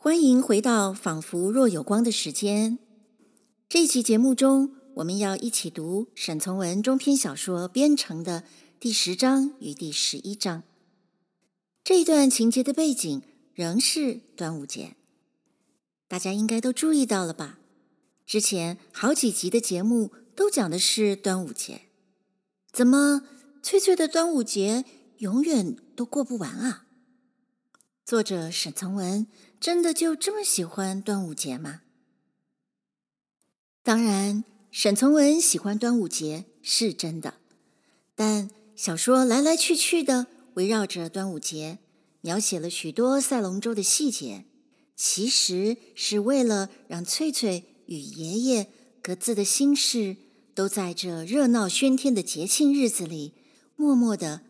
[0.00, 2.78] 欢迎回到《仿佛若有光》的时间。
[3.68, 8.44] 这一期节目中，我们要一起读沈从文中篇小说《边城》的
[8.78, 10.62] 第十章与第十一章。
[11.82, 13.20] 这一段情节的背景
[13.54, 14.94] 仍是端午节。
[16.06, 17.58] 大家应该都注意到了吧？
[18.24, 21.82] 之前好几集的节目都讲的是端午节，
[22.70, 23.22] 怎么
[23.64, 24.84] 翠翠的端午节
[25.18, 26.84] 永远都过不完啊？
[28.04, 29.26] 作者沈从文
[29.60, 31.82] 真的就这么喜欢端午节吗？
[33.82, 37.34] 当然，沈从文喜欢端午节是真的，
[38.14, 41.78] 但小说来来去去的围绕着端午节，
[42.20, 44.44] 描写了许多赛龙舟的细节，
[44.94, 48.70] 其实是为了让翠翠与爷爷
[49.02, 50.16] 各自的心事
[50.54, 53.34] 都在这热闹喧天的节庆日子里，
[53.74, 54.42] 默默的，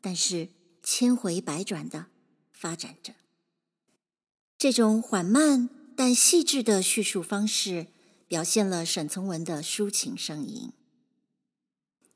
[0.00, 0.48] 但是
[0.82, 2.06] 千回百转的。
[2.52, 3.12] 发展着
[4.58, 7.86] 这种缓慢但细致的叙述方式，
[8.26, 10.72] 表现了沈从文的抒情声吟。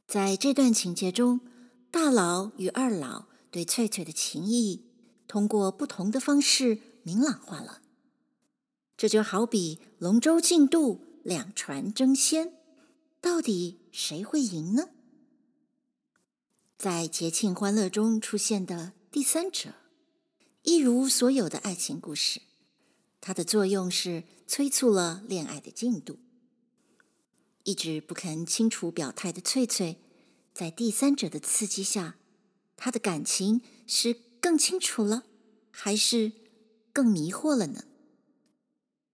[0.08, 1.40] 在这段情节中，
[1.92, 4.84] 大老与二老对翠翠的情谊，
[5.28, 7.80] 通过不同的方式明朗化了。
[8.96, 12.54] 这就好比龙舟竞渡，两船争先，
[13.20, 14.88] 到底谁会赢呢？
[16.76, 19.74] 在节庆欢乐中出现的第三者。
[20.64, 22.40] 一如所有的爱情故事，
[23.20, 26.20] 它的作用是催促了恋爱的进度。
[27.64, 29.98] 一直不肯清楚表态的翠翠，
[30.54, 32.16] 在第三者的刺激下，
[32.76, 35.24] 她的感情是更清楚了，
[35.72, 36.30] 还是
[36.92, 37.84] 更迷惑了呢？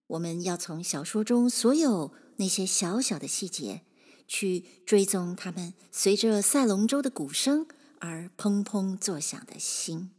[0.08, 3.82] 我们要从小说中所有那些小小的细节，
[4.26, 7.66] 去追踪他们随着赛龙舟的鼓声
[8.00, 10.10] 而砰砰作响的心。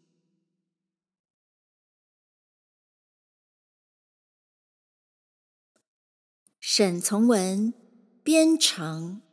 [6.72, 7.74] 沈从文
[8.22, 9.24] 《边城》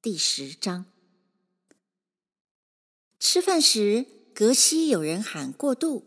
[0.00, 0.86] 第十章。
[3.18, 6.06] 吃饭时，隔溪有人喊过渡，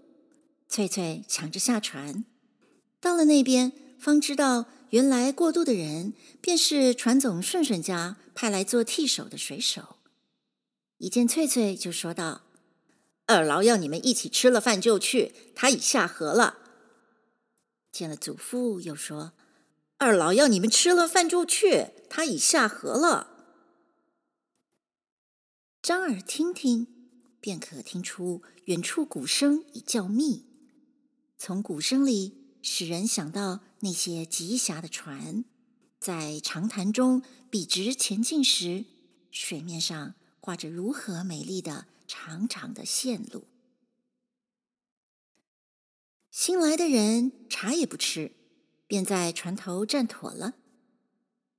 [0.67, 2.25] 翠翠抢着下船。
[2.99, 9.97] 到了那边，方知道原来过渡的人便是船总顺顺家派来做替手的水手。
[10.97, 12.41] 一见翠翠，就说道
[13.27, 16.57] ：“二老要你们一起吃了饭就去，他已下河了。”
[17.93, 19.33] 见了祖父，又说。
[20.03, 23.29] 二老要你们吃了饭就去，他已下河了。
[25.81, 26.87] 张耳听听，
[27.39, 30.45] 便可听出远处鼓声已较密。
[31.37, 35.45] 从鼓声里使人想到那些极狭的船，
[36.01, 38.83] 在长潭中笔直前进时，
[39.31, 43.47] 水面上画着如何美丽的长长的线路。
[46.29, 48.33] 新来的人茶也不吃。
[48.93, 50.53] 便在船头站妥了。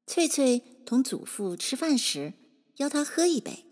[0.07, 2.35] 翠翠同祖父吃饭时，
[2.77, 3.65] 邀他喝一杯，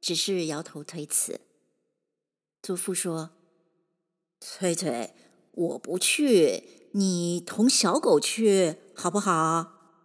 [0.00, 1.42] 只是摇头推辞。
[2.62, 3.32] 祖父说
[4.40, 5.12] ：“翠翠，
[5.52, 9.98] 我不去，你同小狗去好不好？”“，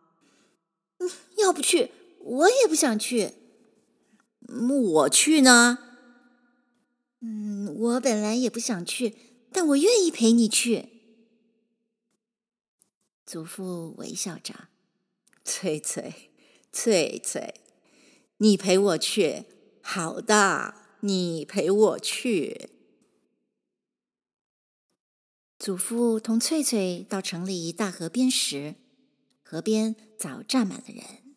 [1.39, 3.35] 要不去，我也不想去。
[4.43, 5.79] ”“我去呢
[7.23, 9.15] ？”“嗯，我本来也不想去，
[9.53, 10.89] 但我愿意陪你去。”
[13.29, 14.69] 祖父微笑着
[15.45, 16.31] ：“翠翠，
[16.71, 17.61] 翠翠，
[18.37, 19.45] 你陪我去，
[19.83, 22.71] 好的，你陪我去。”
[25.59, 28.73] 祖父同翠翠到城里大河边时，
[29.43, 31.35] 河边早站满了人，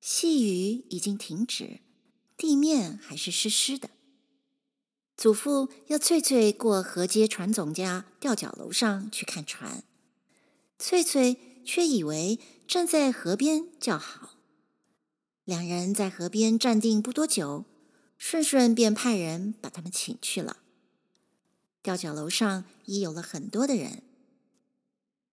[0.00, 1.80] 细雨已经停止，
[2.36, 3.90] 地面还是湿湿的。
[5.16, 9.82] 祖父要翠翠过河街船总家吊脚楼上去看船。
[10.82, 14.30] 翠翠却以为站在河边较好。
[15.44, 17.64] 两人在河边站定不多久，
[18.18, 20.56] 顺顺便派人把他们请去了。
[21.82, 24.02] 吊脚楼上已有了很多的人。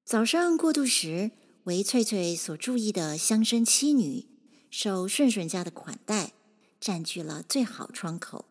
[0.06, 1.31] 早上过渡时，
[1.63, 4.27] 为翠翠所注意的乡绅妻女，
[4.69, 6.33] 受顺顺家的款待，
[6.79, 8.45] 占据了最好窗口。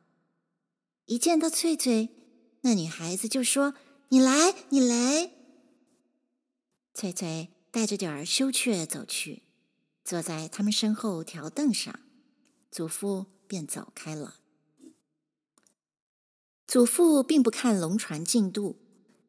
[1.06, 2.08] 一见到翠翠，
[2.62, 3.74] 那女孩子就说
[4.10, 5.30] ：“你来，你来。”
[6.98, 9.44] 翠翠带着点儿羞怯走去，
[10.04, 12.00] 坐在他们身后条凳上，
[12.72, 14.40] 祖父便走开了。
[16.66, 18.80] 祖父并不看龙船进度，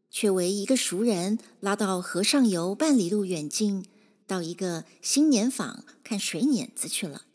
[0.09, 3.85] 却为一个熟人拉到河上游半里路远近，
[4.25, 7.27] 到一个新碾坊看水碾子去了。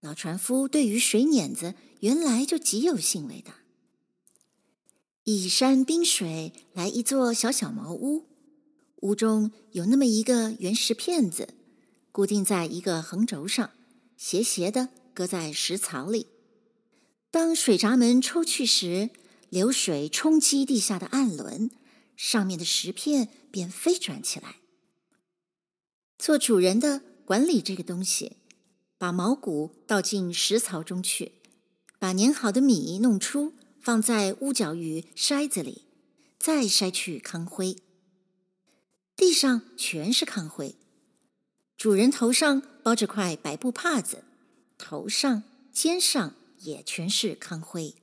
[0.00, 3.52] 老船夫对于水碾子原来就极有兴味的。
[5.24, 8.24] 以山冰水来一座小小茅屋，
[9.02, 11.54] 屋中有那么一个圆石片子，
[12.12, 13.70] 固定在一个横轴上，
[14.16, 16.26] 斜斜的搁在石槽里。
[17.30, 19.10] 当水闸门抽去时，
[19.50, 21.70] 流水冲击地下的暗轮，
[22.16, 24.56] 上面的石片便飞转起来。
[26.18, 28.38] 做主人的管理这个东西，
[28.96, 31.32] 把毛谷倒进石槽中去，
[31.98, 33.52] 把碾好的米弄出。
[33.78, 35.84] 放在屋角与筛子里，
[36.40, 37.76] 再筛去糠灰。
[39.16, 40.74] 地上全是糠灰，
[41.76, 44.24] 主人头上包着块白布帕子，
[44.76, 45.42] 头上、
[45.72, 47.94] 肩上也全是糠灰。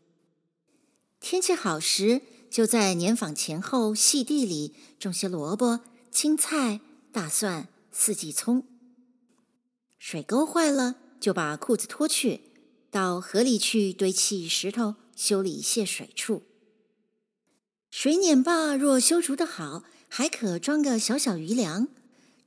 [1.19, 5.81] 天气好时，就在碾坊前后细地里种些萝卜、
[6.12, 6.81] 青菜、
[7.12, 8.66] 大蒜、四季葱。
[10.00, 12.42] 水沟坏了，就把裤子脱去，
[12.89, 14.95] 到河里去堆砌石头。
[15.16, 16.42] 修理泄水处，
[17.92, 19.83] 水碾坝若修筑得好，
[20.15, 21.88] 还可装个小小鱼粮。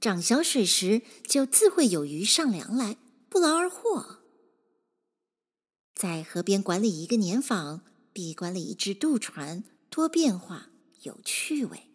[0.01, 2.97] 涨小水时，就自会有鱼上梁来，
[3.29, 4.19] 不劳而获。
[5.93, 7.83] 在河边管理一个年坊，
[8.13, 10.69] 比管理一只渡船多变化、
[11.03, 11.89] 有趣味。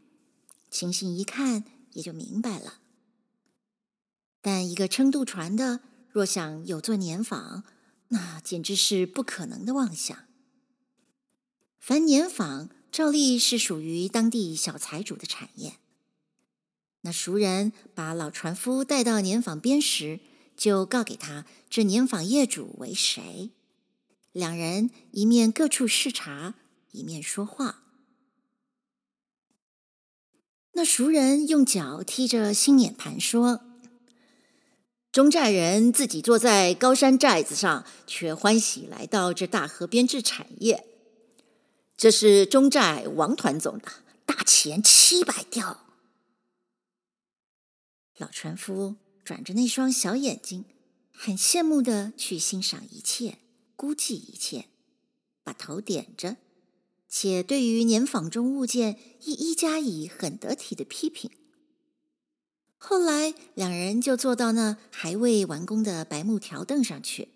[0.69, 1.63] 清醒一看，
[1.94, 2.79] 也就明白了。
[4.41, 5.79] 但一个撑渡船的，
[6.09, 7.63] 若想有座年坊，
[8.09, 10.17] 那简直是不可能的妄想。
[11.79, 15.75] 凡年坊照例是属于当地小财主的产业。
[17.01, 20.19] 那熟人把老船夫带到碾坊边时，
[20.57, 23.51] 就告给他这碾坊业主为谁。
[24.33, 26.55] 两人一面各处视察，
[26.91, 27.83] 一面说话。
[30.73, 33.61] 那熟人用脚踢着新碾盘说
[35.11, 40.85] ：“中寨人自己坐在高山寨子上，却欢喜来到这大河边置产业。”
[42.01, 43.86] 这是中寨王团总的
[44.25, 45.86] 大钱七百吊。
[48.18, 50.65] 老船夫转着那双小眼睛，
[51.12, 53.38] 很羡慕地去欣赏一切，
[53.75, 54.65] 估计一切，
[55.44, 56.38] 把头点着，
[57.07, 61.30] 且对于年坊中物件一一加以很得体的批评。
[62.80, 67.30] 后来两人就坐到那还未完工的白木条凳上去。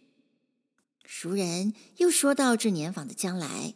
[1.05, 3.75] 熟人又说到这年坊的将来。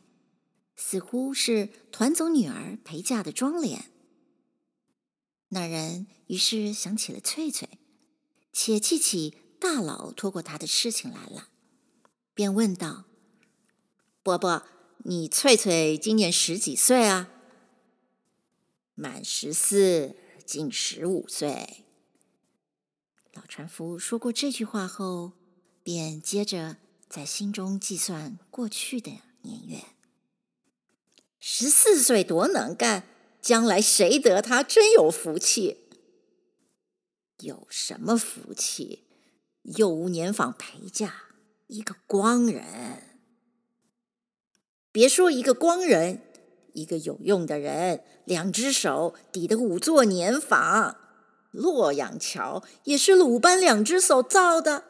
[0.81, 3.81] 似乎是团总女儿陪嫁的妆奁。
[5.49, 7.67] 那人于是想起了翠翠，
[8.53, 11.49] 且记起大佬托过他的事情来了，
[12.33, 13.03] 便问道
[14.23, 14.65] ：“伯伯，
[14.99, 17.29] 你翠翠今年十几岁啊
[18.95, 20.15] ？”“满十四，
[20.45, 21.83] 近十五岁。”
[23.33, 25.33] 老船夫说过这句话后，
[25.83, 26.77] 便接着
[27.09, 29.11] 在心中计算过去的
[29.41, 29.83] 年月。
[31.39, 33.03] 十四岁多能干，
[33.41, 35.87] 将来谁得他真有福气。
[37.39, 39.05] 有什么福气？
[39.63, 41.13] 又无年坊陪嫁，
[41.67, 43.19] 一个光人。
[44.91, 46.21] 别说一个光人，
[46.73, 50.97] 一个有用的人，两只手抵得五座年坊。
[51.51, 54.83] 洛阳桥也是鲁班两只手造的。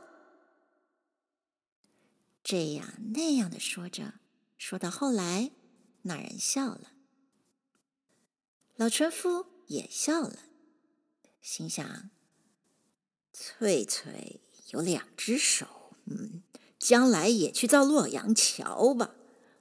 [2.43, 4.15] 这样那样的说着，
[4.57, 5.51] 说到后来。
[6.03, 6.91] 那人笑了，
[8.75, 10.39] 老船夫也笑了，
[11.41, 12.09] 心想：
[13.33, 14.39] 翠翠
[14.71, 15.67] 有两只手，
[16.05, 16.41] 嗯，
[16.79, 19.13] 将来也去造洛阳桥吧，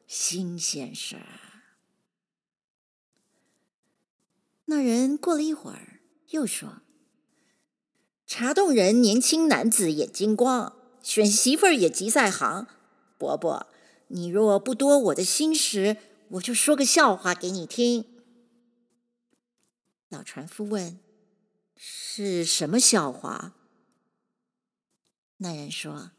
[0.06, 1.62] 新鲜事儿。
[4.66, 6.82] 那人过了一会儿，又说：
[8.26, 12.68] 茶洞人年轻男子眼睛光，选媳妇儿也极在行。
[13.16, 13.66] 伯伯，
[14.08, 15.96] 你若不多我的心时。
[16.32, 18.04] 我就说个笑话给你听。
[20.08, 20.98] 老船夫问
[21.76, 23.54] ：“是什么笑话？”
[25.38, 26.12] 那人说：“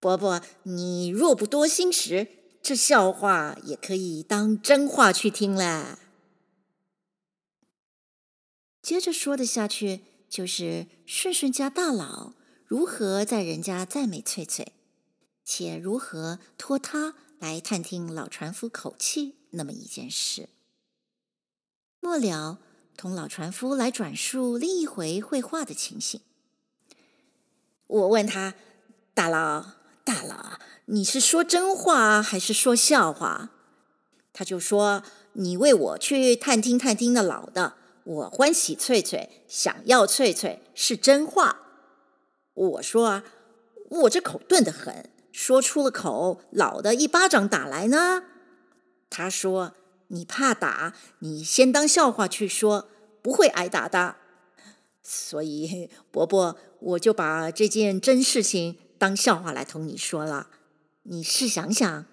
[0.00, 2.28] 伯伯，你若不多心时，
[2.62, 5.98] 这笑话也可以当真话去听了。”
[8.80, 12.34] 接着说的下去，就是顺顺家大佬
[12.64, 14.72] 如何在人家赞美翠翠，
[15.44, 17.16] 且如何托他。
[17.38, 20.48] 来探听老船夫口气，那么一件事。
[22.00, 22.58] 末了，
[22.96, 26.20] 同老船夫来转述另一回会话的情形。
[27.86, 28.54] 我问他
[29.12, 29.72] ：“大佬，
[30.04, 33.50] 大佬，你是说真话还是说笑话？”
[34.32, 35.02] 他就说
[35.34, 37.74] ：“你为我去探听探听那老的，
[38.04, 41.62] 我欢喜翠翠，想要翠翠是真话。”
[42.54, 43.24] 我说：“啊，
[43.90, 48.22] 我这口钝得很。”说出了口，老的一巴掌打来呢。
[49.10, 49.74] 他说
[50.08, 52.88] ：“你怕打，你先当笑话去说，
[53.20, 54.16] 不会挨打的。”
[55.04, 60.48] 所以，伯伯，我就把这件真事情当笑话来同你说了。
[61.02, 62.06] 你试想想，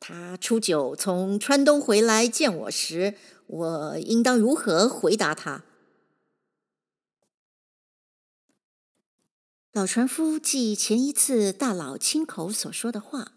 [0.00, 3.14] 他初九从川东回来见我时，
[3.46, 5.62] 我应当如何回答他？
[9.72, 13.36] 老船夫记前一次大佬亲口所说的话，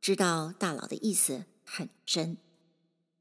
[0.00, 2.36] 知道大佬的意思很真，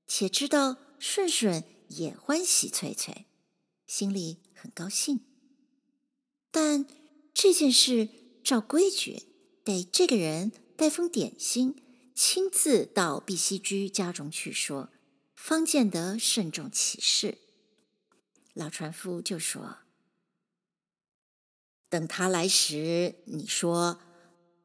[0.05, 3.25] 且知道顺顺也欢喜翠翠，
[3.87, 5.21] 心里很高兴。
[6.51, 6.85] 但
[7.33, 8.09] 这件事
[8.43, 9.23] 照规矩，
[9.63, 11.81] 得这个人带封点心，
[12.13, 14.91] 亲自到碧溪居家中去说，
[15.35, 17.39] 方见得慎重其事。
[18.53, 19.79] 老船夫就说
[21.89, 23.99] ：“等他来时，你说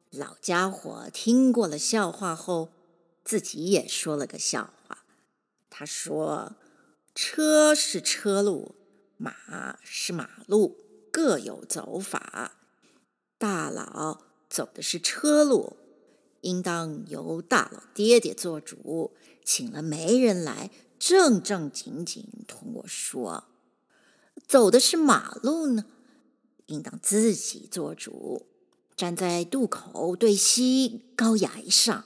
[0.09, 2.71] 老家伙听过了笑话后，
[3.23, 5.05] 自己也说了个笑话。
[5.69, 6.55] 他说
[7.15, 8.75] ：‘车是车路，
[9.17, 10.77] 马是马路，
[11.11, 12.53] 各有走法。
[13.37, 15.77] 大佬走的是车路。’”
[16.41, 23.43] 应当由大佬爹爹做主，请了媒人来，正正经经同我说
[24.47, 25.85] ：“走的是马路呢，
[26.71, 28.47] 应当自己做主，
[28.95, 32.05] 站在渡口对西高崖上，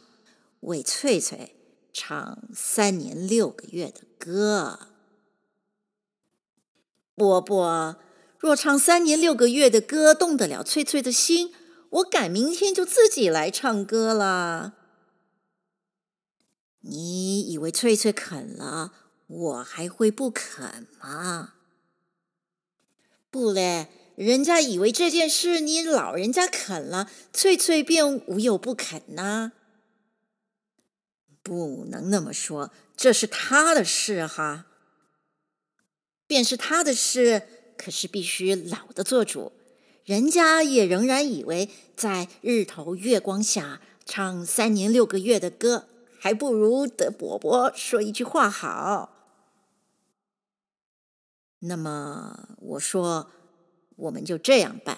[0.62, 1.56] 为翠翠
[1.94, 4.88] 唱三年六个月的歌。
[7.14, 7.98] 伯伯
[8.40, 11.54] 若唱三年六个月的歌，动得了翠翠的心。”
[11.96, 14.74] 我赶明天就自己来唱歌了。
[16.82, 18.92] 你以为翠翠肯了，
[19.28, 21.54] 我还会不肯吗？
[23.32, 29.52] 不嘞，人家以为这件事你老人家肯了，翠翠便无有不肯呐。
[31.44, 34.66] 不能那么说，这是他的事哈。
[36.28, 37.44] 便是他的事，
[37.78, 39.52] 可是必须老的做主。
[40.06, 45.88] 人家也仍然以为，在日头月光下唱三年六个月的歌，
[46.20, 49.12] 还不如得伯伯说一句话好。
[51.60, 53.30] 那么我说，
[53.96, 54.98] 我们就这样办：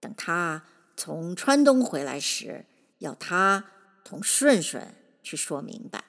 [0.00, 0.64] 等他
[0.96, 2.66] 从川东回来时，
[2.98, 3.64] 要他
[4.04, 6.04] 同顺顺去说明白。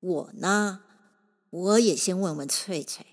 [0.00, 0.82] 我呢，
[1.50, 3.06] 我也先问问翠翠，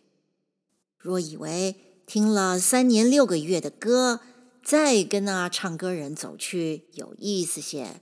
[0.97, 1.83] 若以为。
[2.07, 4.21] 听了三年六个月的歌，
[4.63, 7.99] 再跟那唱歌人走去有意思些，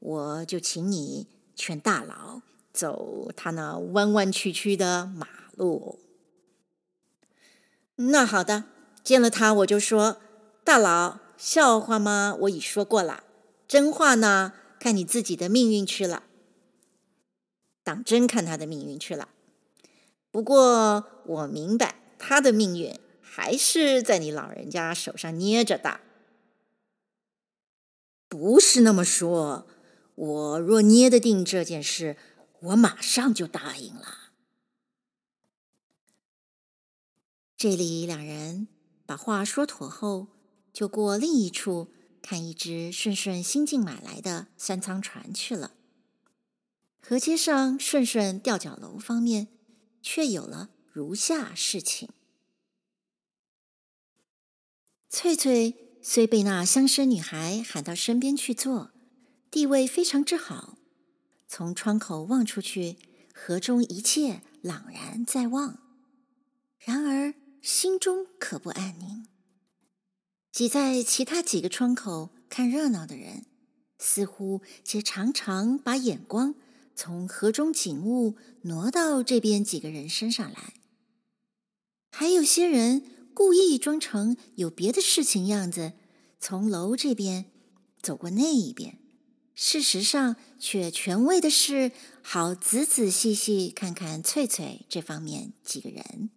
[0.00, 6.00] 我就请你劝大佬走他那弯弯曲曲的马路。
[7.94, 8.64] 那好的，
[9.04, 10.20] 见了他我就说：
[10.64, 12.36] 大佬，笑话吗？
[12.40, 13.22] 我已说过了，
[13.68, 16.24] 真话呢，看你自己的命运去了。
[17.84, 19.28] 当真看他的命运去了。
[20.32, 22.98] 不过我明白他的命运。
[23.36, 25.98] 还是在你老人家手上捏着的，
[28.28, 29.66] 不是那么说。
[30.14, 32.16] 我若捏得定这件事，
[32.60, 34.30] 我马上就答应了。
[37.56, 38.68] 这里两人
[39.06, 40.28] 把话说妥后，
[40.72, 41.88] 就过另一处
[42.22, 45.72] 看一只顺顺新近买来的三仓船去了。
[47.00, 49.48] 河街上顺顺吊脚楼方面，
[50.00, 52.08] 却有了如下事情。
[55.10, 58.90] 翠翠虽被那乡绅女孩喊到身边去坐，
[59.50, 60.78] 地位非常之好。
[61.46, 62.96] 从窗口望出去，
[63.32, 65.78] 河中一切朗然在望。
[66.78, 67.34] 然而
[67.64, 69.26] 心中可不安宁。
[70.52, 73.46] 挤在其他几个窗口看热闹的人，
[73.98, 76.54] 似乎皆常常把眼光
[76.94, 80.74] 从河中景物挪到这边几个人身上来。
[82.12, 83.10] 还有些人。
[83.36, 85.94] 故意装成有别的事情样子，
[86.38, 87.46] 从楼这边
[88.00, 89.00] 走过那一边，
[89.56, 91.90] 事实上却全为的是
[92.22, 96.30] 好仔仔细细看看翠翠这方面几个人。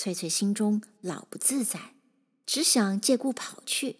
[0.00, 1.92] 翠翠心中老不自在，
[2.46, 3.96] 只想借故跑去。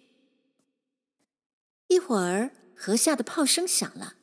[1.89, 4.15] 一会儿，河下的炮声响了，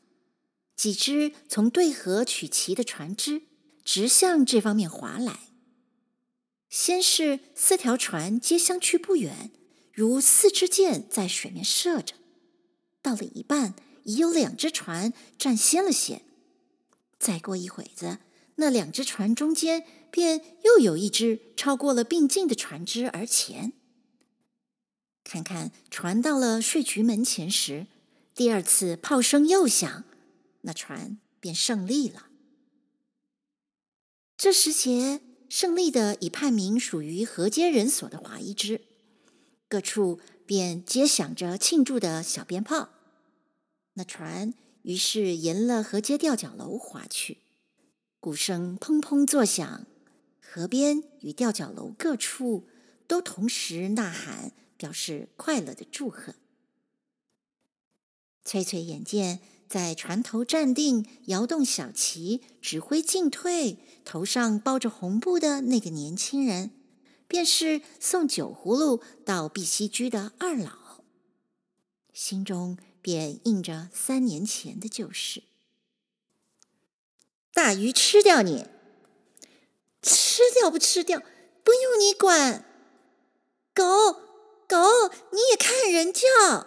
[0.74, 3.42] 几只从对河取齐的船只
[3.84, 5.38] 直向这方面划来。
[6.68, 9.52] 先是四条船皆相去不远，
[9.92, 12.16] 如四支箭在水面射着。
[13.00, 16.22] 到了一半，已有两只船占先了些。
[17.20, 18.18] 再过一会子，
[18.56, 19.86] 那两只船中间
[20.18, 23.72] 便又有一只超过了并进的船只而前。
[25.22, 27.86] 看看船到了税局门前时，
[28.34, 30.02] 第二次炮声又响，
[30.62, 32.26] 那船便胜利了。
[34.36, 38.80] 这时节，胜利的已判明属于河间人所的划一支，
[39.68, 42.88] 各处便皆响着庆祝的小鞭炮。
[43.94, 47.38] 那船于是沿了河街吊脚楼划去，
[48.18, 49.86] 鼓声砰砰作响，
[50.50, 52.66] 河边与吊脚楼各处
[53.06, 56.34] 都同时呐喊，表示快乐的祝贺。
[58.46, 63.76] 翠翠眼见在船头站定、摇动小旗、指挥进退、
[64.06, 66.70] 头上包着红布的那个年轻人，
[67.26, 71.02] 便是送酒葫芦到碧溪居的二老，
[72.14, 75.42] 心中便印着三年前的旧事。
[77.52, 78.64] 大鱼吃掉你，
[80.08, 81.20] 吃掉不吃掉，
[81.62, 82.64] 不用你管。
[83.74, 83.84] 狗
[84.66, 86.66] 狗，你也看人叫。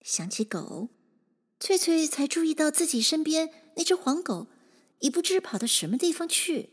[0.00, 0.88] 想起狗，
[1.60, 4.46] 翠翠才注意到自己身边那只黄狗
[5.00, 6.70] 已不知跑到什么地方去，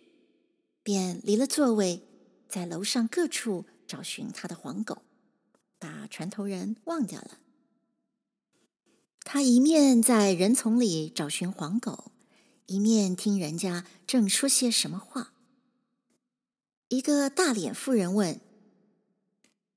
[0.84, 2.08] 便离了座位，
[2.48, 5.02] 在楼上各处找寻他的黄狗，
[5.80, 7.40] 把船头人忘掉了。
[9.26, 12.13] 他一面在人丛里找寻黄狗，
[12.66, 15.34] 一面听人家正说些什么话。
[16.90, 18.40] 一个大脸妇人问：“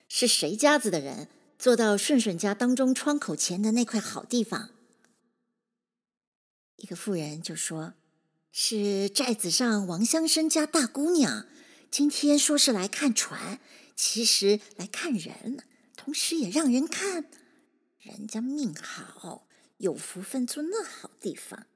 [0.08, 1.28] 是谁家子的人？”
[1.58, 4.72] 坐到顺顺家当中窗口前的那块好地方，
[6.76, 7.94] 一个妇人就说
[8.52, 11.46] ：“是寨子上王乡绅家大姑娘，
[11.90, 13.58] 今天说是来看船，
[13.96, 15.64] 其实来看人，
[15.96, 17.24] 同时也让人看，
[18.00, 21.66] 人家命好，有福分坐那好地方。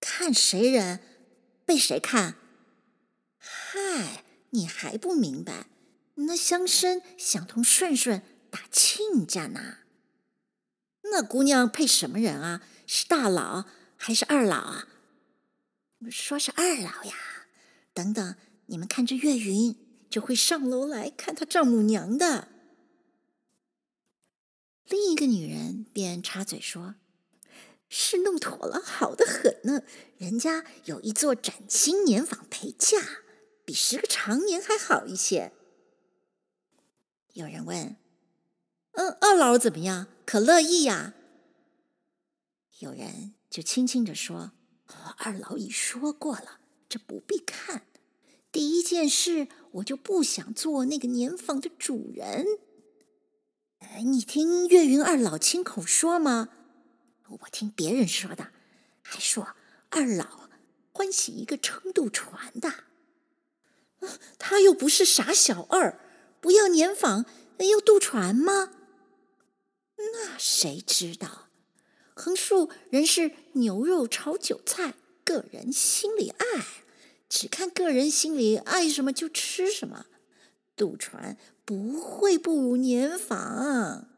[0.00, 1.00] 看谁人，
[1.64, 2.36] 被谁看？
[3.36, 5.66] 嗨，你还不明白？”
[6.20, 9.78] 那乡绅想同顺顺打亲家呢。
[11.10, 12.62] 那姑娘配什么人啊？
[12.86, 14.88] 是大佬还是二老啊？
[16.10, 17.14] 说是二老呀。
[17.94, 19.76] 等等，你们看这月云
[20.10, 22.48] 就会上楼来看她丈母娘的。
[24.86, 26.96] 另一个女人便插嘴说
[27.88, 29.82] ：“是弄妥了，好得很呢。
[30.16, 32.98] 人家有一座崭新年房陪嫁，
[33.64, 35.52] 比十个长年还好一些。”
[37.34, 37.96] 有人问
[38.92, 40.08] ：“嗯，二老怎么样？
[40.26, 41.14] 可乐意呀？”
[42.80, 44.52] 有人就轻轻地说
[44.88, 47.82] ：“哦，二老已说过了，这不必看。
[48.50, 52.46] 第一件事，我就不想做那个年房的主人。
[54.04, 56.48] 你听岳云二老亲口说吗？
[57.28, 58.48] 我听别人说的，
[59.02, 59.48] 还说
[59.90, 60.48] 二老
[60.92, 62.72] 欢喜一个撑渡船的。
[64.38, 66.00] 他又不是傻小二。”
[66.40, 67.26] 不要年房，
[67.58, 68.70] 要渡船吗？
[69.96, 71.48] 那谁知道？
[72.14, 76.64] 横竖人是牛肉炒韭菜，个人心里爱，
[77.28, 80.06] 只看个人心里爱什么就吃什么。
[80.76, 84.08] 渡船不会不如年房。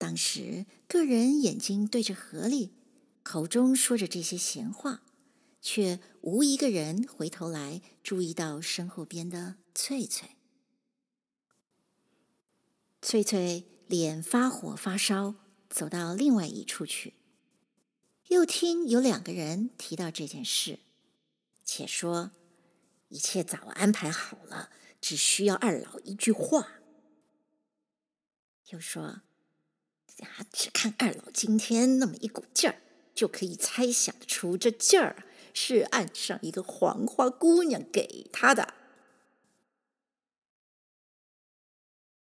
[0.00, 2.72] 当时个人眼睛对着河里，
[3.22, 5.02] 口中说着这些闲话。
[5.62, 10.30] 却无一个人回头来注意到身后边的翠翠。
[13.02, 15.34] 翠翠脸发火发烧，
[15.68, 17.12] 走到另外一处去。
[18.28, 20.78] 又听有两个人提到这件事，
[21.62, 22.30] 且说
[23.08, 26.80] 一切早安排好了，只需要二老一句话。
[28.70, 29.20] 又说
[30.52, 32.80] 只看二老今天那么一股劲儿，
[33.14, 35.24] 就可以猜想出这劲儿。
[35.52, 38.74] 是岸上一个黄花姑娘给他的。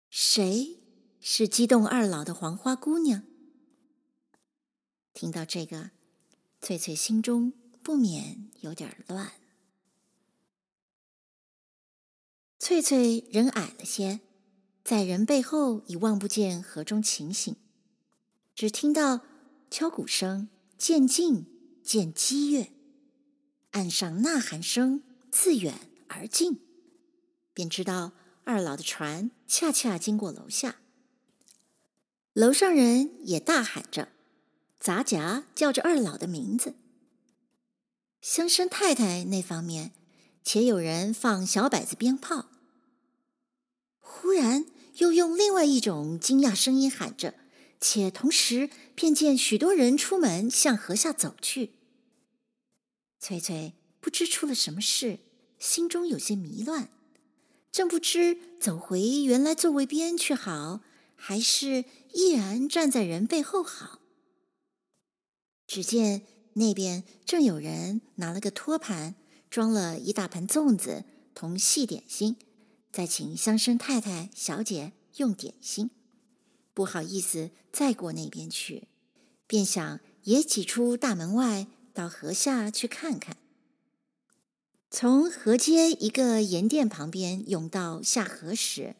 [0.09, 0.79] 谁
[1.19, 3.23] 是激动二老的黄花姑娘？
[5.13, 5.91] 听到这个，
[6.59, 9.33] 翠翠心中不免有点乱。
[12.57, 14.19] 翠翠人矮了些，
[14.83, 17.55] 在人背后已望不见河中情形，
[18.61, 19.21] 只听到
[19.71, 20.47] 敲鼓声
[20.77, 21.47] 渐近，
[21.83, 22.71] 渐激越。
[23.71, 26.59] 岸上呐喊声自远而近，
[27.55, 28.11] 便知道
[28.43, 30.75] 二老的船恰恰经过楼下。
[32.33, 34.09] 楼上人也大喊着，
[34.79, 36.75] 杂夹叫着二老的名字。
[38.21, 39.91] 乡绅太太那方面，
[40.43, 42.45] 且有人放小摆子鞭炮。
[43.97, 47.33] 忽然又用另外一种惊讶声音喊着，
[47.81, 51.71] 且同时便见许多人出门向河下走去。
[53.19, 55.19] 翠翠不知出了什么事，
[55.59, 56.89] 心中有些迷乱，
[57.71, 60.81] 正不知走回原来座位边去好，
[61.15, 63.99] 还是依然站在人背后好？
[65.67, 66.21] 只见
[66.53, 69.15] 那边正有人拿了个托盘，
[69.49, 72.35] 装了一大盘粽子同细点心，
[72.91, 75.89] 在请乡绅太太、小姐用点心。
[76.73, 78.87] 不好意思再过那边去，
[79.47, 83.37] 便想也挤出大门外，到河下去看看。
[84.89, 88.95] 从河街一个盐店旁边涌到下河时，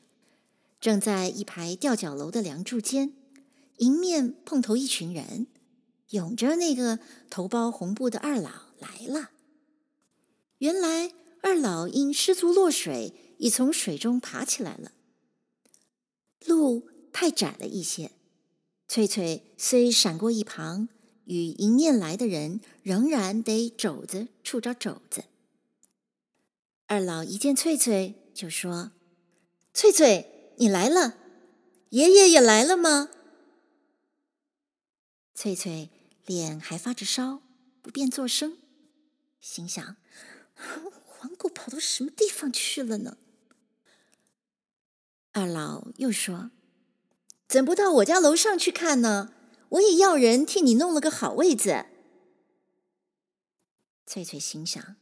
[0.80, 3.14] 正在一排吊脚楼的梁柱间，
[3.78, 5.48] 迎面碰头一群人，
[6.10, 9.32] 涌着那个头包红布的二老来了。
[10.60, 14.92] 原来二老因失足落水，已从水中爬起来了。
[16.46, 18.12] 路太窄了一些，
[18.88, 20.90] 翠翠虽闪过一旁，
[21.26, 25.26] 与迎面来的人仍然得肘子触着肘子。
[26.88, 28.92] 二老一见翠翠，就说
[29.74, 31.18] ：“翠翠。”你来了，
[31.90, 33.10] 爷爷也来了吗？
[35.34, 35.90] 翠翠
[36.28, 37.42] 脸还发着烧，
[37.82, 38.60] 不便作声，
[39.40, 39.96] 心想：
[40.54, 43.18] 黄狗跑到什么地方去了呢？
[45.32, 46.52] 二老又说
[47.52, 49.34] ：“怎不到我家楼上去看呢？
[49.72, 51.86] 我也要人替你弄了个好位子。”
[54.08, 54.96] 翠翠心想：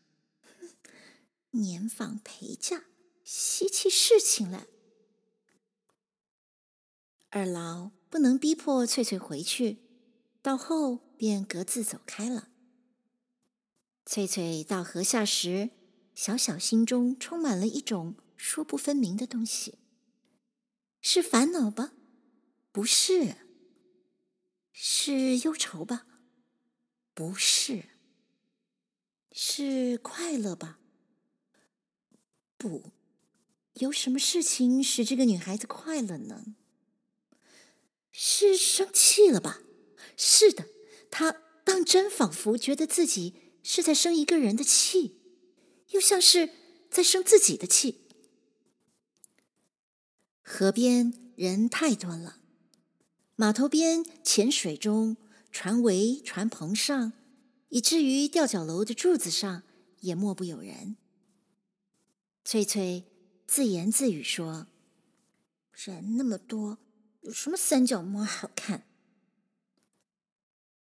[1.52, 2.86] 年访陪嫁，
[3.24, 4.66] 稀奇事情了。
[7.30, 9.84] 二老不能逼迫翠翠回去，
[10.42, 12.48] 到后便各自走开了。
[14.08, 15.70] 翠翠到河下时，
[16.16, 19.78] 小小心中充满了一种说不分明的东西，
[21.00, 21.92] 是烦恼吧？
[22.72, 23.36] 不是。
[24.72, 26.06] 是忧愁吧？
[27.14, 27.86] 不是。
[29.32, 30.80] 是快乐吧？
[32.58, 32.92] 不。
[33.74, 36.56] 有什么事情使这个女孩子快乐呢？
[38.12, 39.62] 是生气了吧？
[40.18, 40.68] 是的，
[41.10, 41.32] 他
[41.64, 45.22] 当真仿佛觉得自己是在生一个人的气，
[45.90, 46.50] 又像是
[46.90, 48.02] 在生自己的气。
[50.42, 52.39] 河边人太多了，
[53.40, 55.16] 码头边、浅水中、
[55.50, 57.14] 船桅、船篷上，
[57.70, 59.64] 以至于吊脚楼的柱子上，
[60.02, 60.98] 也莫不有人。
[62.44, 63.06] 翠翠
[63.48, 64.68] 自言自语说
[65.72, 66.80] ：“人那么多。”
[67.24, 68.84] 有什么三脚猫好看？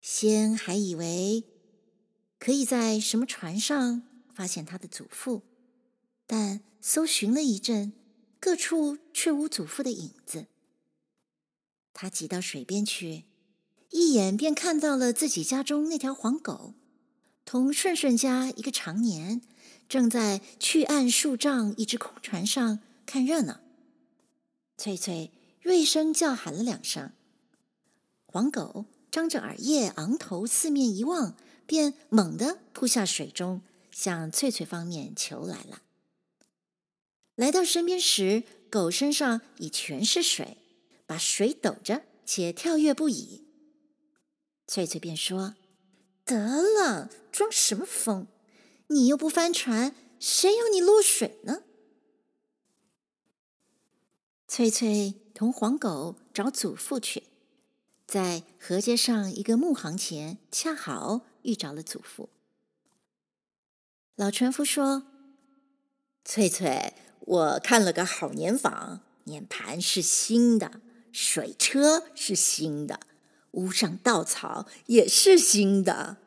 [0.00, 1.42] 先还以为
[2.38, 5.42] 可以在什么船上发现他的祖父，
[6.28, 7.92] 但搜寻了一阵，
[8.38, 10.46] 各处却无祖父的影子。
[11.98, 13.24] 他挤到水边去，
[13.88, 16.74] 一眼便看到了自己家中那条黄狗，
[17.46, 19.40] 同顺顺家一个长年
[19.88, 23.60] 正在去岸树上一只空船上看热闹。
[24.76, 25.32] 翠翠。
[25.62, 27.10] 锐声叫喊了两声，
[28.26, 35.82] 黄狗张着耳叶，昂头四面一望，便猛地扑下水中，向翠翠方面求来了。
[37.34, 40.56] 来到身边时，狗身上已全是水，
[41.06, 43.46] 把水抖着，且跳跃不已。
[44.66, 45.54] 翠翠便说
[46.26, 48.26] ：“得了，装什么疯？
[48.88, 51.62] 你又不翻船，谁要你落水呢？”
[54.46, 55.14] 翠翠。
[55.36, 57.24] 同黄狗找祖父去，
[58.06, 62.30] 在河街上一个木行前，恰好遇着了祖父。
[64.14, 65.02] 老船夫说
[66.24, 70.80] ：“翠翠，我看了个好年访，年盘是新的，
[71.18, 73.00] 水车是新的，
[73.52, 76.18] 屋上稻草也是新的，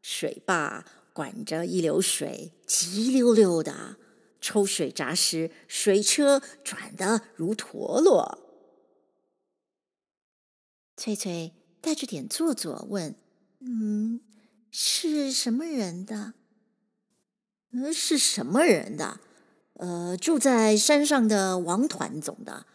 [0.00, 3.96] 水坝管着一流水，急溜溜的。”
[4.40, 8.38] 抽水闸时，水车转得如陀螺。
[10.96, 13.14] 翠翠带着点做作问
[13.60, 14.22] ：“嗯，
[14.70, 16.32] 是什么人的？
[17.72, 19.20] 呃，是什么人的？
[19.74, 22.66] 呃，住在山上的王团总的。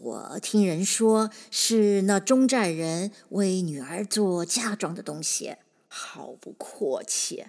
[0.00, 5.56] 我听人说是那中寨人为女儿做嫁妆的东西，
[5.88, 7.46] 好不阔气，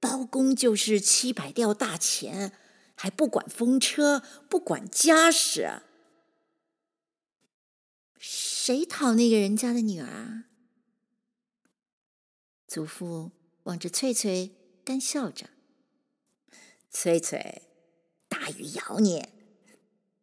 [0.00, 2.52] 包公就是七百吊大钱。”
[2.94, 5.82] 还不管风车，不管家事。
[8.16, 10.44] 谁讨那个人家的女儿？
[12.68, 13.32] 祖父
[13.64, 14.52] 望着翠翠，
[14.84, 15.46] 干笑着
[16.92, 17.62] ：“翠翠，
[18.28, 19.26] 大鱼咬你，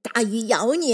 [0.02, 0.94] 大鱼咬你。”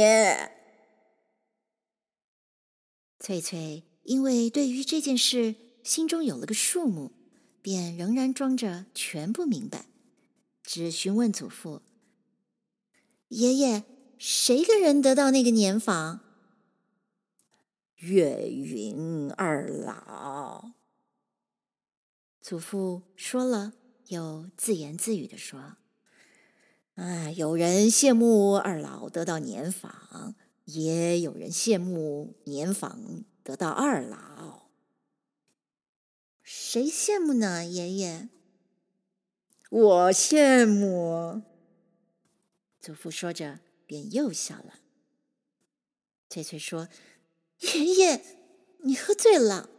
[3.25, 7.11] 翠翠因为对于这件事心中有了个数目，
[7.59, 9.87] 便仍然装着全不明白。
[10.61, 11.81] 只询问祖父
[13.29, 13.83] ：“爷爷，
[14.19, 16.19] 谁个人得到那个年房？
[17.95, 20.73] 月云二老。
[22.39, 23.73] 祖父说了，
[24.09, 25.77] 又自言自语的说
[26.93, 30.35] ：“啊，有人羡慕二老得到年访，
[30.65, 34.69] 也有人羡慕年访得到二老。
[36.43, 38.29] 谁羡慕呢，爷爷？
[39.69, 41.41] 我羡慕。”
[42.79, 44.79] 祖父说着，便又笑了。
[46.29, 46.89] 翠翠说
[47.61, 48.21] ：“爷爷，
[48.79, 49.69] 你喝醉了。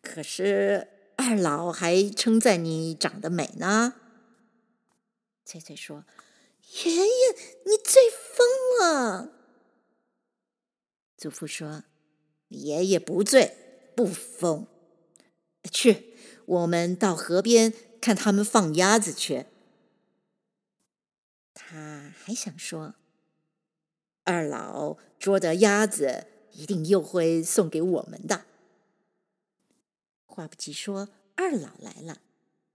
[0.00, 3.94] 可是。”二老还称赞你长得美呢。
[5.44, 6.04] 翠翠说
[6.84, 7.32] ：“爷爷，
[7.66, 9.32] 你醉疯了。”
[11.16, 11.84] 祖父说
[12.48, 13.56] ：“爷爷不醉
[13.94, 14.66] 不疯。
[15.70, 19.46] 去，我们到河边看他们放鸭子去。”
[21.54, 22.96] 他还想说
[24.24, 28.46] ：“二老捉的鸭子一定又会送给我们的。”
[30.26, 32.22] 话不及说，二老来了，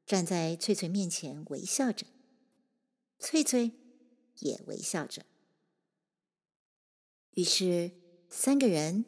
[0.06, 2.06] 站在翠翠面前微笑着。
[3.20, 3.72] 翠翠
[4.40, 5.26] 也微笑着。
[7.32, 7.92] 于是
[8.30, 9.06] 三个人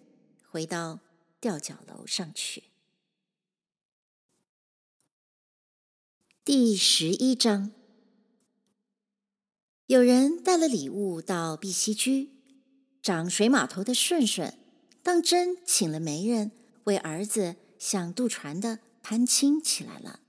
[0.48, 1.00] 回到
[1.40, 2.66] 吊脚楼上去。
[6.44, 7.72] 第十一章，
[9.88, 12.30] 有人带了礼物到碧溪居，
[13.02, 14.58] 掌水码头的顺顺
[15.02, 16.52] 当真请了媒人
[16.86, 17.56] 为儿子。
[17.80, 20.20] 想渡船的攀亲起来了。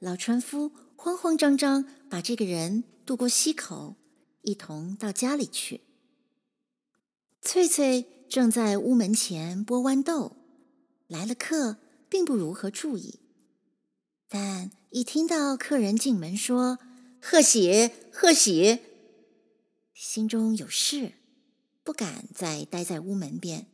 [0.00, 3.96] 老船夫慌慌张张把这个人渡过溪口，
[4.42, 5.82] 一同到家里去。
[7.42, 10.36] 翠翠正在屋门前剥豌豆，
[11.06, 11.76] 来了客，
[12.08, 13.20] 并不如何注意，
[14.28, 16.78] 但一听到客人进门说
[17.20, 18.78] “贺喜，贺喜”，
[19.92, 21.12] 心中有事，
[21.82, 23.66] 不敢再待在屋门边。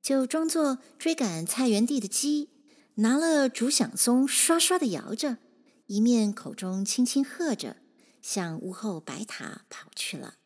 [0.00, 2.48] 就装作追赶菜园地的鸡，
[2.94, 5.38] 拿了竹响松刷刷的摇着，
[5.86, 7.76] 一面口中轻轻喝着，
[8.22, 10.36] 向屋后白塔跑去了。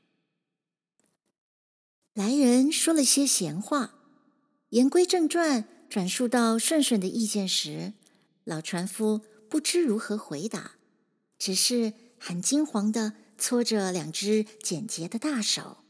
[2.13, 3.95] 来人说了些闲话，
[4.71, 7.95] 言归正传，转述到顺顺的意见时，
[8.45, 10.77] 老船夫不知如何回答，
[11.39, 15.85] 只是很惊惶的搓着两只简洁的大手，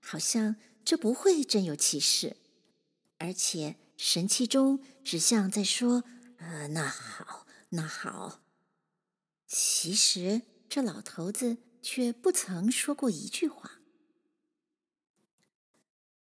[0.00, 2.36] 好像这不会真有其事。
[3.18, 6.04] 而且神气中只像在说
[6.38, 8.40] ：“呃，那好，那好。”
[9.46, 13.80] 其实这老头子却不曾说过一句话。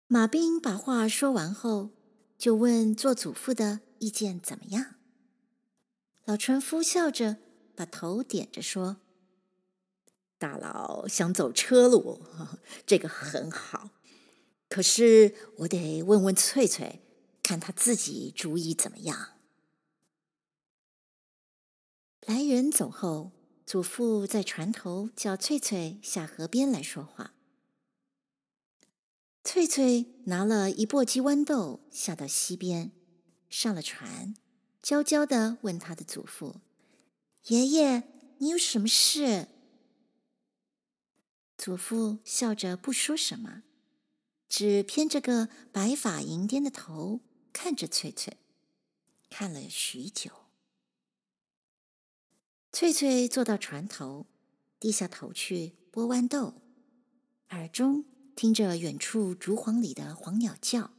[0.06, 1.90] 马兵把话说完后，
[2.36, 4.96] 就问做祖父的意见怎么样。
[6.24, 7.36] 老船夫笑着
[7.74, 8.96] 把头点着说
[10.38, 12.22] ：“大佬想走车路，
[12.86, 13.90] 这个很好。”
[14.68, 17.02] 可是我得问问翠翠，
[17.42, 19.34] 看她自己主意怎么样。
[22.20, 23.32] 来人走后，
[23.70, 27.34] 祖父在船头叫翠翠下河边来说话。
[29.44, 32.90] 翠翠拿了一簸箕豌豆下到溪边，
[33.48, 34.34] 上了船，
[34.82, 36.56] 焦焦的问他的祖父
[37.46, 38.02] ：“爷爷，
[38.38, 39.46] 你有什么事？”
[41.56, 43.62] 祖父笑着不说什么。
[44.48, 47.20] 只偏着个白发银颠的头
[47.52, 48.36] 看着翠翠，
[49.30, 50.32] 看了许久。
[52.72, 54.26] 翠翠坐到船头，
[54.78, 56.62] 低下头去剥豌豆，
[57.48, 58.04] 耳中
[58.36, 60.92] 听着远处竹篁里的黄鸟叫。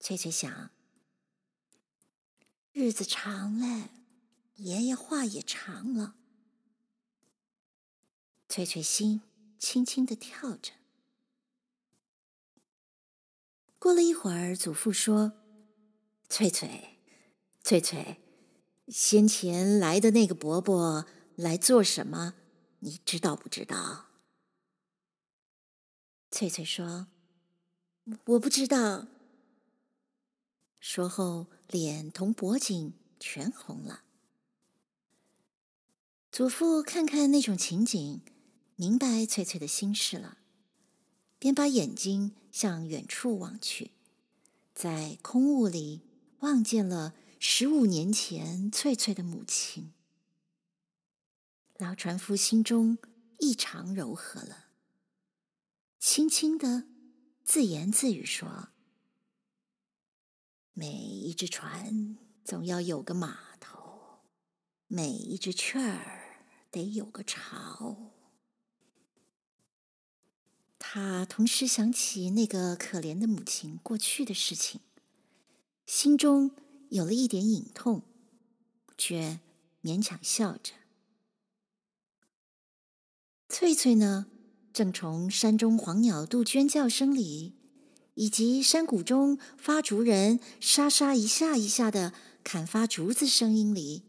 [0.00, 0.70] 翠翠想：
[2.72, 3.90] 日子长了，
[4.56, 6.16] 爷爷话也长了。
[8.48, 9.22] 翠翠心
[9.58, 10.72] 轻轻地跳着。
[13.78, 15.32] 过了一会儿，祖父说
[16.28, 16.98] ：“翠翠，
[17.62, 18.21] 翠翠，
[18.88, 22.34] 先前来的那个伯伯来做什么？
[22.80, 24.06] 你知道不知道？”
[26.30, 27.08] 翠翠说
[28.26, 29.06] ：“我不知道。”
[30.80, 34.02] 说后，脸同脖颈全红了。
[36.30, 38.22] 祖父看看那种情景，
[38.76, 40.38] 明白翠翠的心事了。
[41.38, 43.90] 便把眼睛向远处望去，
[44.74, 46.00] 在空雾里
[46.38, 49.92] 望见了十五年前翠翠的母亲。
[51.76, 52.98] 老船夫心中
[53.40, 54.68] 异常柔和了，
[55.98, 56.84] 轻轻的
[57.42, 58.68] 自言自语说
[60.72, 64.20] ：“每一只船总要有个码头，
[64.86, 68.12] 每一只雀儿得有个巢。”
[70.78, 74.80] 他同时想起那个可怜的母亲过去的事情，
[75.84, 76.54] 心中
[76.92, 78.02] 有了一点隐痛，
[78.98, 79.40] 却
[79.82, 80.74] 勉强笑着。
[83.48, 84.26] 翠翠呢，
[84.74, 87.54] 正从山中黄鸟杜鹃叫声里，
[88.12, 92.12] 以及山谷中伐竹人沙沙一下一下的
[92.44, 94.02] 砍伐竹子声音里，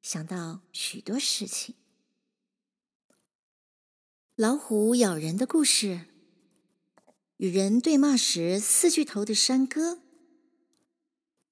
[0.00, 1.74] 想到许多事情。
[4.36, 6.02] 老虎咬人的故事，
[7.38, 10.02] 与人对骂时四巨头的山歌，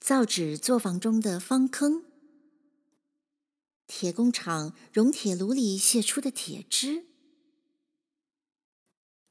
[0.05, 2.05] 造纸作坊中的方坑，
[3.87, 7.07] 铁工厂熔铁炉里泄出的铁汁，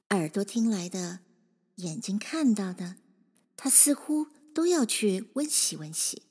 [0.10, 1.20] 耳朵听来的，
[1.76, 2.96] 眼睛看到的，
[3.56, 6.24] 他似乎都要去温习温习。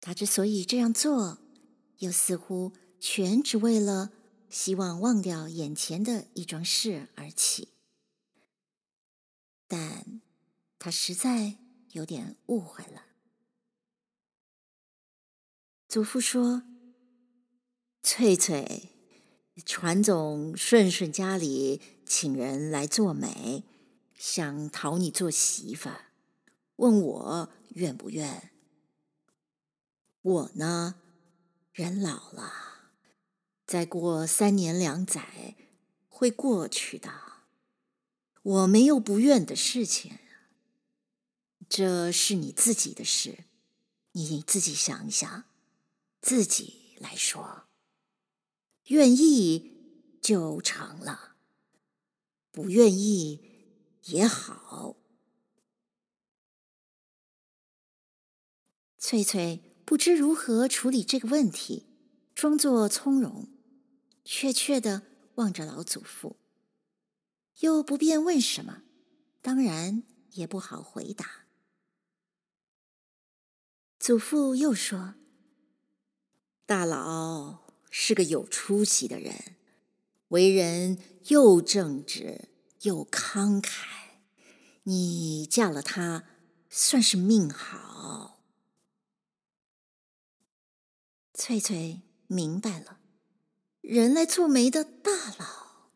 [0.00, 1.38] 他之所以这样做，
[1.98, 4.12] 又似乎全只为了。
[4.48, 7.68] 希望忘掉眼前的一桩事而起，
[9.66, 10.22] 但
[10.78, 11.58] 他实在
[11.98, 13.06] 有点误会了。
[15.88, 16.62] 祖父说
[18.04, 18.90] ：“翠翠，
[19.66, 23.64] 传总顺顺家里请人来做媒，
[24.14, 25.90] 想讨你做媳妇，
[26.76, 28.52] 问我愿不愿。
[30.22, 30.94] 我呢，
[31.72, 32.52] 人老了。”
[33.66, 35.56] 再过三年两载，
[36.08, 37.10] 会过去的。
[38.42, 40.16] 我没有不愿的事情，
[41.68, 43.44] 这是你自己的事，
[44.12, 45.44] 你自己想一想，
[46.20, 47.64] 自己来说。
[48.86, 51.36] 愿意就成了，
[52.50, 53.42] 不愿意
[54.04, 54.96] 也好。
[58.98, 61.86] 翠翠不知如何处理这个问题，
[62.34, 63.48] 装作从容。
[64.24, 65.02] 怯怯地
[65.34, 66.38] 望着老祖父，
[67.60, 68.82] 又不便问什么，
[69.40, 70.02] 当然
[70.32, 71.47] 也不好回答。
[74.08, 75.16] 祖父又说
[76.64, 79.56] ：“大佬是个有出息的人，
[80.28, 82.48] 为人又正直
[82.80, 83.84] 又慷慨，
[84.84, 86.24] 你嫁了他，
[86.70, 88.40] 算是命好。”
[91.36, 93.00] 翠翠明白了。
[93.82, 95.90] 人来做媒的大佬，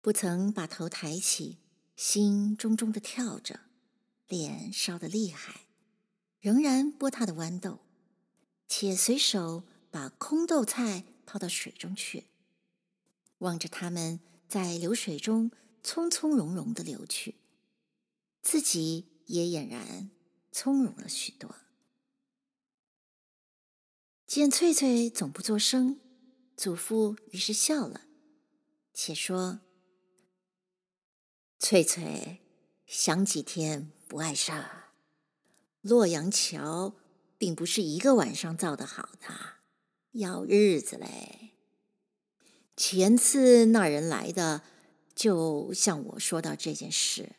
[0.00, 1.58] 不曾把头抬起，
[1.94, 3.60] 心中中的跳着，
[4.26, 5.67] 脸烧得厉害，
[6.40, 7.80] 仍然剥他的豌豆，
[8.68, 12.26] 且随手把空豆菜抛到水中去，
[13.38, 15.50] 望着他们在流水中
[15.82, 17.36] 从从容容的流去，
[18.40, 20.10] 自己也俨然
[20.52, 21.56] 从容了许多。
[24.26, 25.98] 见翠翠总不作声，
[26.54, 28.02] 祖父于是笑了，
[28.92, 29.60] 且说
[31.58, 32.40] ：“翠翠
[32.86, 34.77] 想几天不碍事儿。
[35.80, 36.94] 洛阳桥
[37.36, 39.28] 并不是一个晚上造的好的，
[40.12, 41.50] 要日子嘞。
[42.76, 44.62] 前次那人来的，
[45.14, 47.36] 就向我说到这件事，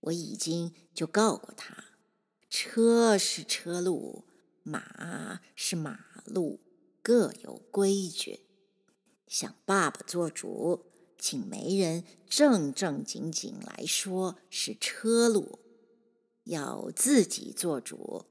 [0.00, 1.84] 我已经就告过他，
[2.50, 4.24] 车是车路，
[4.62, 6.60] 马是马。”路
[7.02, 8.40] 各有规矩，
[9.26, 10.84] 向爸爸做主，
[11.18, 15.58] 请媒人正正经经来说是车路；
[16.48, 18.24] 要自己做主，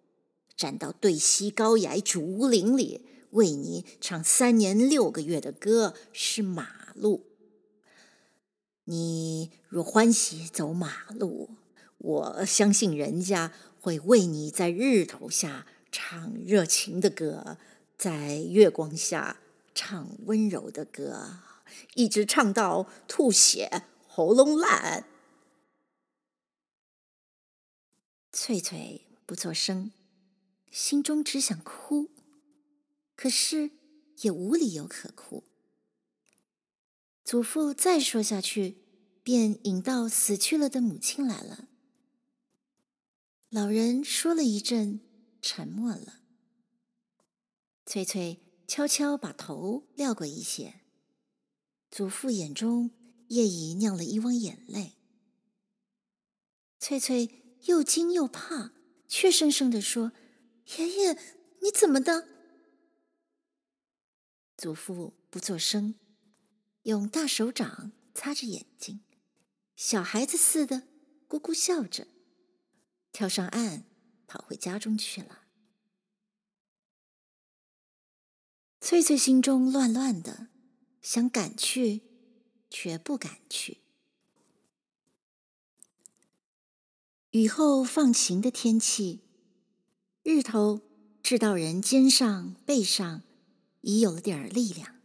[0.55, 7.25] 站到对西高崖竹林里为你唱三年六个月的歌是马路。
[8.85, 11.49] 你若欢喜走马路，
[11.97, 13.51] 我相信人家
[13.81, 17.57] 会为你在日头下唱热情的歌。
[17.97, 19.39] 在月光下
[19.73, 21.39] 唱温柔的歌，
[21.95, 25.05] 一直唱到吐血、喉咙烂。
[28.39, 29.91] 翠翠不作声，
[30.69, 32.11] 心中只想哭，
[33.15, 33.71] 可是
[34.21, 35.43] 也无理由可哭。
[37.25, 38.77] 祖父再说下去，
[39.23, 41.67] 便引到死去了的母亲来了。
[43.49, 45.01] 老人说了一阵，
[45.41, 46.21] 沉默了。
[47.87, 50.81] 翠翠悄悄把头撂过一些，
[51.89, 52.91] 祖父眼中
[53.29, 54.93] 夜已酿了一汪眼泪。
[56.79, 58.73] 翠翠又惊又怕，
[59.07, 60.11] 怯生生地说
[60.77, 61.13] ：“爷爷，
[61.61, 62.27] 你怎么的？”
[64.57, 65.95] 祖父不作声，
[66.83, 69.03] 用大手掌擦着眼睛，
[69.75, 70.87] 小孩子似的
[71.29, 72.07] 咕咕笑着，
[73.11, 73.85] 跳上岸，
[74.25, 75.43] 跑回家中去了。
[78.79, 80.47] 翠翠心中乱乱的，
[81.01, 82.03] 想赶去，
[82.69, 83.81] 却不敢去。
[87.37, 89.19] 雨后放晴的天气，
[90.23, 90.81] 日头
[91.21, 93.21] 照到人肩上背上，
[93.81, 94.95] 已有了点力量。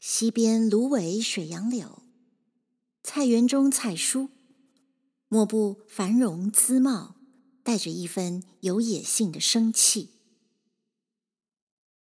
[0.00, 2.02] 溪边芦苇水杨柳，
[3.04, 4.28] 菜园中菜蔬，
[5.28, 7.14] 莫不繁荣姿茂，
[7.62, 10.08] 带着一分有野性的生气。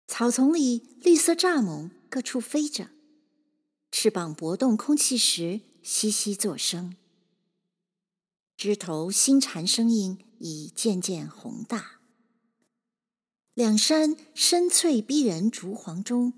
[0.07, 2.91] 草丛里绿色蚱蜢各处飞着，
[3.91, 6.95] 翅膀搏动空气时窸窸作声。
[8.57, 12.01] 枝头新蝉声音已渐渐宏大。
[13.53, 16.33] 两山深翠逼人竹黄中，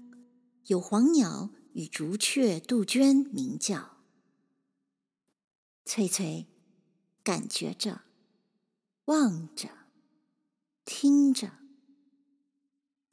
[0.66, 3.98] 有黄鸟与竹雀、杜鹃鸣叫。
[5.86, 6.46] 翠翠
[7.24, 8.02] 感觉着，
[9.06, 9.70] 望着，
[10.84, 11.54] 听着，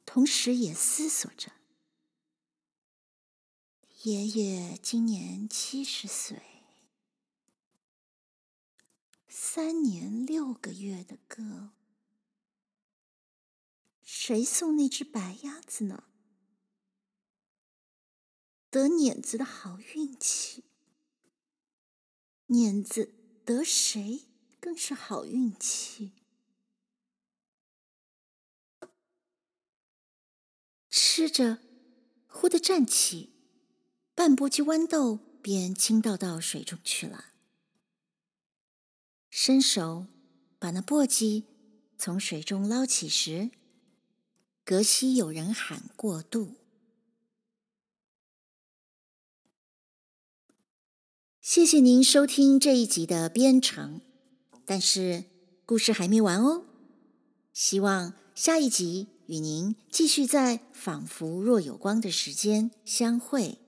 [0.05, 1.53] 同时也思索着：
[4.03, 6.56] 爷爷今年七十岁，
[9.49, 11.71] 三年六个月的歌。
[14.03, 16.03] 谁送那只白鸭子呢？
[18.69, 20.65] 得碾子的好运气，
[22.47, 23.13] 碾子
[23.45, 24.25] 得谁
[24.59, 26.11] 更是好运气。
[30.89, 31.59] 吃着，
[32.27, 33.31] 忽地站起，
[34.13, 37.36] 半簸箕豌豆便倾倒到水中去了。
[39.39, 40.07] 伸手
[40.57, 41.43] 把那簸箕
[41.95, 43.51] 从水中捞起时，
[44.65, 46.55] 隔溪有人喊过渡。
[51.39, 54.01] 谢谢您收听这一集的边城，
[54.65, 55.25] 但是
[55.67, 56.65] 故事还没完哦。
[57.53, 63.59] 希望下一集与您继续在仿佛若有光的时间相会。